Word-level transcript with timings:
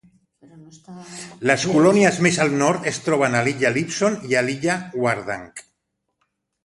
Les 1.51 1.65
colònies 1.73 2.17
més 2.27 2.39
al 2.45 2.55
nord 2.63 2.89
es 2.93 2.99
troben 3.09 3.37
a 3.37 3.43
l'illa 3.49 3.73
Lipson 3.77 4.17
i 4.33 4.41
a 4.41 4.47
l'illa 4.49 4.79
Wardang. 5.05 5.49